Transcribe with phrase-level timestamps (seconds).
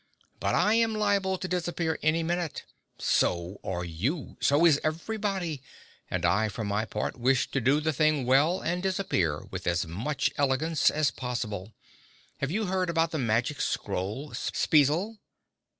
[0.39, 2.63] "But I'm liable to disappear any minute.
[2.97, 4.35] So are you.
[4.41, 5.61] So is everybody,
[6.09, 9.85] and I, for my part, wish to do the thing well and disappear with as
[9.85, 11.75] much elegance as possible.
[12.39, 15.19] Have you heard about the magic scroll, Spezzle?"